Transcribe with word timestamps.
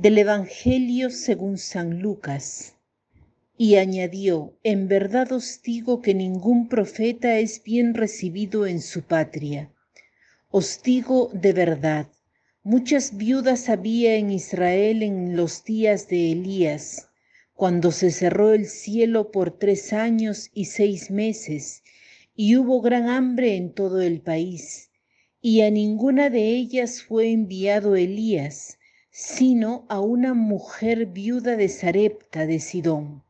Del 0.00 0.16
Evangelio 0.16 1.10
según 1.10 1.58
San 1.58 2.00
Lucas. 2.00 2.74
Y 3.58 3.74
añadió, 3.74 4.56
en 4.62 4.88
verdad 4.88 5.30
os 5.30 5.60
digo 5.60 6.00
que 6.00 6.14
ningún 6.14 6.70
profeta 6.70 7.38
es 7.38 7.62
bien 7.62 7.92
recibido 7.92 8.66
en 8.66 8.80
su 8.80 9.02
patria. 9.02 9.70
Os 10.48 10.82
digo 10.82 11.28
de 11.34 11.52
verdad, 11.52 12.08
muchas 12.62 13.18
viudas 13.18 13.68
había 13.68 14.14
en 14.14 14.30
Israel 14.30 15.02
en 15.02 15.36
los 15.36 15.64
días 15.64 16.08
de 16.08 16.32
Elías, 16.32 17.10
cuando 17.52 17.92
se 17.92 18.10
cerró 18.10 18.54
el 18.54 18.68
cielo 18.68 19.30
por 19.30 19.58
tres 19.58 19.92
años 19.92 20.48
y 20.54 20.64
seis 20.64 21.10
meses, 21.10 21.82
y 22.34 22.56
hubo 22.56 22.80
gran 22.80 23.10
hambre 23.10 23.54
en 23.54 23.74
todo 23.74 24.00
el 24.00 24.22
país, 24.22 24.88
y 25.42 25.60
a 25.60 25.70
ninguna 25.70 26.30
de 26.30 26.56
ellas 26.56 27.02
fue 27.02 27.30
enviado 27.32 27.96
Elías, 27.96 28.78
sino 29.20 29.84
a 29.90 30.00
una 30.00 30.32
mujer 30.32 31.04
viuda 31.04 31.54
de 31.54 31.68
Sarepta 31.68 32.46
de 32.46 32.58
Sidón. 32.58 33.22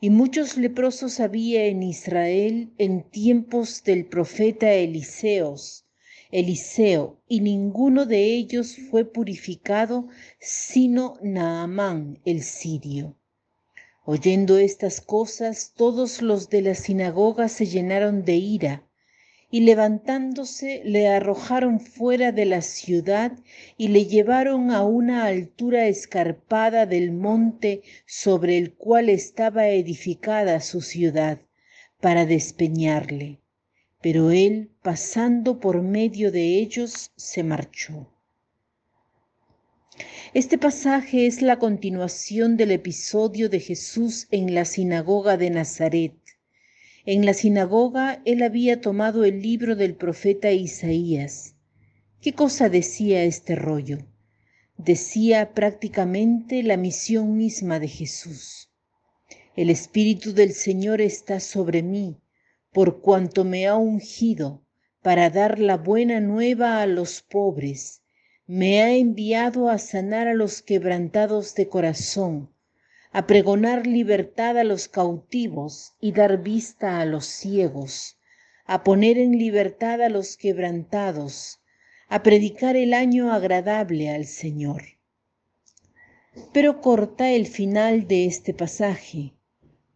Y 0.00 0.10
muchos 0.10 0.56
leprosos 0.56 1.18
había 1.18 1.64
en 1.64 1.82
Israel 1.82 2.72
en 2.78 3.02
tiempos 3.02 3.82
del 3.82 4.06
profeta 4.06 4.72
Eliseos, 4.72 5.84
Eliseo, 6.30 7.20
y 7.26 7.40
ninguno 7.40 8.06
de 8.06 8.26
ellos 8.26 8.76
fue 8.92 9.04
purificado, 9.04 10.06
sino 10.38 11.18
Naamán 11.20 12.20
el 12.24 12.44
sirio. 12.44 13.16
Oyendo 14.04 14.56
estas 14.56 15.00
cosas, 15.00 15.72
todos 15.74 16.22
los 16.22 16.48
de 16.48 16.62
la 16.62 16.76
sinagoga 16.76 17.48
se 17.48 17.66
llenaron 17.66 18.24
de 18.24 18.36
ira 18.36 18.87
y 19.50 19.60
levantándose 19.60 20.82
le 20.84 21.08
arrojaron 21.08 21.80
fuera 21.80 22.32
de 22.32 22.44
la 22.44 22.60
ciudad 22.60 23.32
y 23.78 23.88
le 23.88 24.04
llevaron 24.04 24.70
a 24.70 24.84
una 24.84 25.24
altura 25.24 25.86
escarpada 25.86 26.84
del 26.84 27.12
monte 27.12 27.82
sobre 28.06 28.58
el 28.58 28.74
cual 28.74 29.08
estaba 29.08 29.68
edificada 29.68 30.60
su 30.60 30.82
ciudad, 30.82 31.40
para 32.00 32.26
despeñarle. 32.26 33.40
Pero 34.00 34.30
él, 34.30 34.70
pasando 34.82 35.58
por 35.58 35.82
medio 35.82 36.30
de 36.30 36.58
ellos, 36.58 37.10
se 37.16 37.42
marchó. 37.42 38.06
Este 40.34 40.58
pasaje 40.58 41.26
es 41.26 41.42
la 41.42 41.58
continuación 41.58 42.56
del 42.56 42.70
episodio 42.70 43.48
de 43.48 43.60
Jesús 43.60 44.28
en 44.30 44.54
la 44.54 44.66
sinagoga 44.66 45.36
de 45.36 45.50
Nazaret 45.50 46.12
en 47.10 47.24
la 47.24 47.32
sinagoga 47.32 48.20
él 48.26 48.42
había 48.42 48.82
tomado 48.82 49.24
el 49.24 49.40
libro 49.40 49.76
del 49.76 49.94
profeta 49.94 50.52
Isaías. 50.52 51.54
¿Qué 52.20 52.34
cosa 52.34 52.68
decía 52.68 53.24
este 53.24 53.56
rollo? 53.56 54.00
Decía 54.76 55.54
prácticamente 55.54 56.62
la 56.62 56.76
misión 56.76 57.34
misma 57.34 57.80
de 57.80 57.88
Jesús. 57.88 58.70
El 59.56 59.70
Espíritu 59.70 60.34
del 60.34 60.52
Señor 60.52 61.00
está 61.00 61.40
sobre 61.40 61.82
mí, 61.82 62.18
por 62.74 63.00
cuanto 63.00 63.42
me 63.42 63.66
ha 63.66 63.76
ungido 63.76 64.66
para 65.00 65.30
dar 65.30 65.58
la 65.58 65.78
buena 65.78 66.20
nueva 66.20 66.82
a 66.82 66.86
los 66.86 67.22
pobres. 67.22 68.02
Me 68.46 68.82
ha 68.82 68.94
enviado 68.94 69.70
a 69.70 69.78
sanar 69.78 70.28
a 70.28 70.34
los 70.34 70.60
quebrantados 70.60 71.54
de 71.54 71.70
corazón 71.70 72.50
a 73.18 73.26
pregonar 73.26 73.84
libertad 73.84 74.56
a 74.58 74.62
los 74.62 74.86
cautivos 74.86 75.96
y 76.00 76.12
dar 76.12 76.40
vista 76.40 77.00
a 77.00 77.04
los 77.04 77.26
ciegos, 77.26 78.16
a 78.64 78.84
poner 78.84 79.18
en 79.18 79.36
libertad 79.36 80.00
a 80.02 80.08
los 80.08 80.36
quebrantados, 80.36 81.58
a 82.06 82.22
predicar 82.22 82.76
el 82.76 82.94
año 82.94 83.32
agradable 83.32 84.08
al 84.10 84.24
Señor. 84.24 84.82
Pero 86.52 86.80
corta 86.80 87.32
el 87.32 87.48
final 87.48 88.06
de 88.06 88.26
este 88.26 88.54
pasaje, 88.54 89.34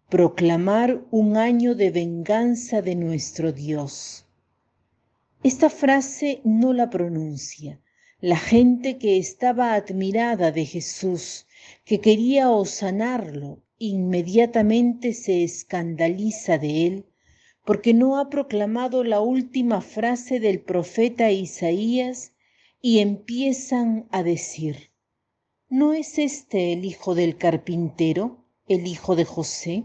proclamar 0.09 1.01
un 1.13 1.37
año 1.37 1.77
de 1.77 1.93
venganza 1.93 2.83
de 2.83 2.97
nuestro 2.97 3.53
Dios. 3.53 4.27
Esta 5.45 5.71
frase 5.71 6.41
no 6.43 6.73
la 6.73 6.91
pronuncia. 6.91 7.81
La 8.25 8.37
gente 8.37 8.99
que 8.99 9.19
estaba 9.19 9.75
admirada 9.75 10.53
de 10.53 10.65
Jesús 10.65 11.49
que 11.85 12.01
quería 12.01 12.53
osanarlo, 12.53 13.65
inmediatamente 13.79 15.13
se 15.13 15.43
escandaliza 15.43 16.57
de 16.57 16.87
él 16.87 17.07
porque 17.65 17.95
no 17.95 18.21
ha 18.21 18.31
proclamado 18.31 19.03
la 19.03 19.21
última 19.21 19.81
frase 19.81 20.39
del 20.39 20.61
profeta 20.61 21.33
Isaías 21.33 22.33
y 22.81 23.01
empiezan 23.01 24.07
a 24.13 24.23
decir, 24.23 24.93
¿no 25.69 25.93
es 25.93 26.17
este 26.21 26.75
el 26.75 26.85
hijo 26.85 27.17
del 27.17 27.37
carpintero, 27.37 28.47
el 28.69 28.87
hijo 28.87 29.17
de 29.17 29.25
José? 29.25 29.83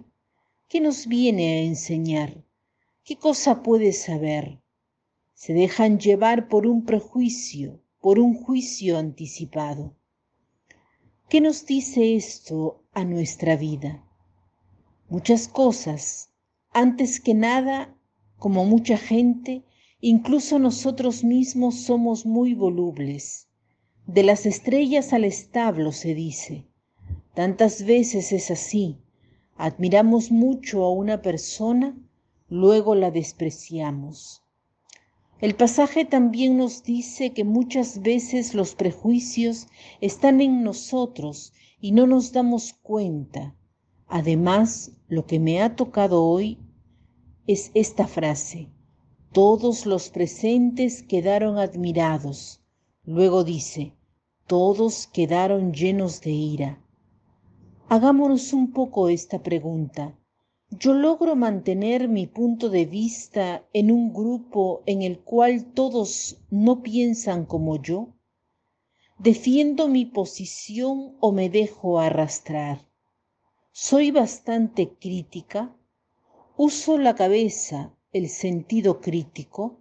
¿Qué 0.68 0.80
nos 0.80 1.08
viene 1.08 1.54
a 1.56 1.62
enseñar? 1.64 2.44
¿Qué 3.04 3.16
cosa 3.16 3.64
puede 3.64 3.94
saber? 3.94 4.60
Se 5.34 5.54
dejan 5.54 6.00
llevar 6.00 6.48
por 6.48 6.68
un 6.68 6.86
prejuicio, 6.86 7.82
por 8.02 8.20
un 8.20 8.34
juicio 8.36 8.98
anticipado. 8.98 9.96
¿Qué 11.30 11.42
nos 11.42 11.66
dice 11.66 12.16
esto 12.16 12.84
a 12.94 13.04
nuestra 13.04 13.56
vida? 13.56 14.04
Muchas 15.10 15.48
cosas. 15.48 16.30
Antes 16.72 17.20
que 17.20 17.34
nada, 17.34 17.96
como 18.38 18.66
mucha 18.66 18.98
gente, 18.98 19.64
incluso 20.00 20.60
nosotros 20.60 21.24
mismos 21.24 21.76
somos 21.82 22.26
muy 22.26 22.54
volubles. 22.54 23.48
De 24.06 24.24
las 24.24 24.46
estrellas 24.46 25.12
al 25.12 25.26
establo 25.26 25.92
se 25.92 26.14
dice. 26.14 26.66
Tantas 27.34 27.84
veces 27.84 28.32
es 28.32 28.50
así. 28.52 28.98
Admiramos 29.58 30.32
mucho 30.32 30.84
a 30.86 30.94
una 30.94 31.22
persona, 31.22 31.98
luego 32.48 32.96
la 32.96 33.12
despreciamos. 33.12 34.44
El 35.40 35.54
pasaje 35.54 36.04
también 36.04 36.58
nos 36.58 36.84
dice 36.84 37.32
que 37.32 37.44
muchas 37.44 38.02
veces 38.02 38.56
los 38.56 38.74
prejuicios 38.74 39.68
están 40.02 40.42
en 40.42 40.64
nosotros 40.64 41.54
y 41.80 41.92
no 41.92 42.08
nos 42.08 42.32
damos 42.32 42.74
cuenta. 42.74 43.56
Además, 44.08 44.94
lo 45.08 45.28
que 45.28 45.40
me 45.40 45.62
ha 45.62 45.76
tocado 45.76 46.24
hoy 46.24 46.58
es 47.46 47.70
esta 47.76 48.08
frase. 48.08 48.72
Todos 49.32 49.86
los 49.86 50.10
presentes 50.10 51.04
quedaron 51.04 51.60
admirados. 51.60 52.64
Luego 53.04 53.44
dice, 53.44 53.94
todos 54.48 55.06
quedaron 55.06 55.72
llenos 55.72 56.20
de 56.22 56.32
ira. 56.32 56.84
Hagámonos 57.90 58.54
un 58.54 58.72
poco 58.72 59.08
esta 59.08 59.44
pregunta 59.44 60.18
yo 60.70 60.94
logro 60.94 61.36
mantener 61.36 62.10
mi 62.10 62.28
punto 62.28 62.70
de 62.70 62.86
vista 62.86 63.64
en 63.72 63.90
un 63.90 64.14
grupo 64.14 64.84
en 64.86 65.02
el 65.02 65.20
cual 65.20 65.66
todos 65.74 66.38
no 66.50 66.84
piensan 66.84 67.46
como 67.46 67.82
yo? 67.82 68.10
¿Defiendo 69.18 69.88
mi 69.88 70.06
posición 70.06 71.16
o 71.22 71.32
me 71.32 71.50
dejo 71.50 72.00
arrastrar? 72.00 72.86
¿Soy 73.72 74.12
bastante 74.12 74.90
crítica? 74.90 75.74
¿Uso 76.58 76.98
la 76.98 77.16
cabeza, 77.16 77.94
el 78.12 78.28
sentido 78.28 79.00
crítico? 79.00 79.80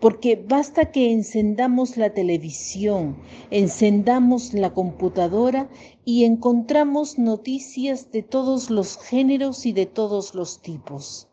Porque 0.00 0.36
basta 0.36 0.90
que 0.92 1.10
encendamos 1.10 1.96
la 1.96 2.12
televisión, 2.12 3.16
encendamos 3.50 4.52
la 4.52 4.74
computadora 4.74 5.70
y 6.04 6.24
encontramos 6.24 7.18
noticias 7.18 8.10
de 8.12 8.22
todos 8.22 8.68
los 8.68 8.98
géneros 8.98 9.64
y 9.64 9.72
de 9.72 9.86
todos 9.86 10.34
los 10.34 10.60
tipos. 10.60 11.28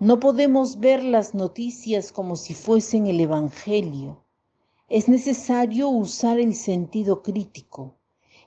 No 0.00 0.18
podemos 0.18 0.80
ver 0.80 1.04
las 1.04 1.34
noticias 1.34 2.10
como 2.10 2.36
si 2.36 2.54
fuesen 2.54 3.06
el 3.06 3.20
Evangelio. 3.20 4.24
Es 4.88 5.08
necesario 5.08 5.88
usar 5.88 6.40
el 6.40 6.54
sentido 6.54 7.22
crítico, 7.22 7.96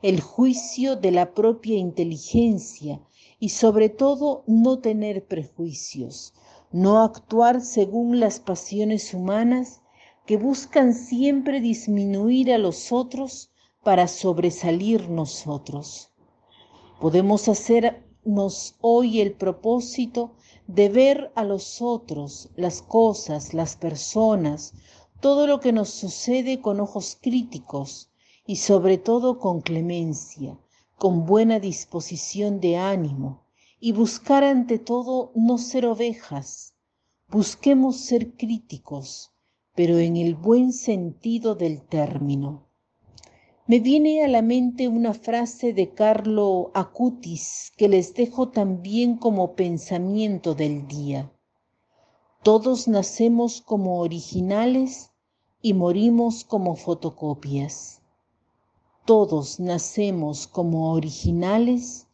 el 0.01 0.19
juicio 0.19 0.95
de 0.97 1.11
la 1.11 1.33
propia 1.33 1.77
inteligencia 1.77 3.01
y 3.39 3.49
sobre 3.49 3.89
todo 3.89 4.43
no 4.47 4.79
tener 4.79 5.25
prejuicios 5.25 6.33
no 6.71 7.01
actuar 7.03 7.61
según 7.61 8.19
las 8.19 8.39
pasiones 8.39 9.13
humanas 9.13 9.81
que 10.25 10.37
buscan 10.37 10.93
siempre 10.93 11.59
disminuir 11.59 12.53
a 12.53 12.57
los 12.57 12.91
otros 12.91 13.51
para 13.83 14.07
sobresalir 14.07 15.09
nosotros. 15.09 16.11
Podemos 16.99 17.49
hacernos 17.49 18.75
hoy 18.79 19.19
el 19.21 19.33
propósito 19.33 20.33
de 20.67 20.89
ver 20.89 21.31
a 21.35 21.43
los 21.43 21.81
otros, 21.81 22.49
las 22.55 22.81
cosas, 22.81 23.53
las 23.53 23.75
personas, 23.75 24.73
todo 25.19 25.47
lo 25.47 25.59
que 25.59 25.73
nos 25.73 25.89
sucede 25.89 26.61
con 26.61 26.79
ojos 26.79 27.17
críticos 27.19 28.09
y 28.45 28.57
sobre 28.57 28.97
todo 28.97 29.39
con 29.39 29.61
clemencia, 29.61 30.57
con 30.97 31.25
buena 31.25 31.59
disposición 31.59 32.59
de 32.59 32.77
ánimo, 32.77 33.40
y 33.83 33.93
buscar 33.93 34.43
ante 34.43 34.77
todo 34.77 35.31
no 35.33 35.57
ser 35.57 35.87
ovejas. 35.87 36.75
Busquemos 37.29 37.97
ser 37.97 38.37
críticos, 38.37 39.31
pero 39.73 39.97
en 39.97 40.17
el 40.17 40.35
buen 40.35 40.71
sentido 40.71 41.55
del 41.55 41.81
término. 41.81 42.67
Me 43.65 43.79
viene 43.79 44.23
a 44.23 44.27
la 44.27 44.43
mente 44.43 44.87
una 44.87 45.15
frase 45.15 45.73
de 45.73 45.95
Carlo 45.95 46.69
Acutis 46.75 47.71
que 47.75 47.89
les 47.89 48.13
dejo 48.13 48.49
también 48.49 49.17
como 49.17 49.55
pensamiento 49.55 50.53
del 50.53 50.87
día. 50.87 51.31
Todos 52.43 52.87
nacemos 52.87 53.61
como 53.61 53.99
originales 53.99 55.09
y 55.59 55.73
morimos 55.73 56.43
como 56.43 56.75
fotocopias. 56.75 58.03
Todos 59.05 59.59
nacemos 59.59 60.45
como 60.45 60.91
originales 60.93 62.07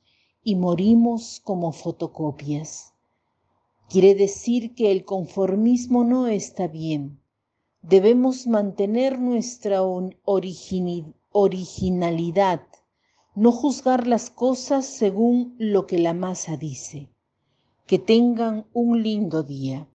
y 0.48 0.56
morimos 0.56 1.42
como 1.44 1.74
fotocopias. 1.74 2.94
Quiere 3.90 4.16
decir 4.16 4.76
que 4.76 4.94
el 4.94 5.04
conformismo 5.04 6.06
no 6.06 6.28
está 6.28 6.70
bien. 6.70 7.20
Debemos 7.82 8.48
mantener 8.48 9.20
nuestra 9.20 9.82
originalidad, 11.34 12.62
no 13.36 13.52
juzgar 13.52 14.08
las 14.08 14.30
cosas 14.30 14.86
según 14.86 15.54
lo 15.58 15.86
que 15.86 16.00
la 16.00 16.14
masa 16.14 16.56
dice. 16.56 17.10
Que 17.86 18.00
tengan 18.00 18.68
un 18.72 19.04
lindo 19.04 19.44
día. 19.44 19.90